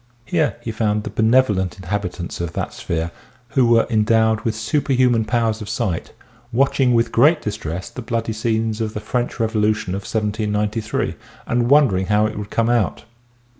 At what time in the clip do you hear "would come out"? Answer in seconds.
12.35-13.03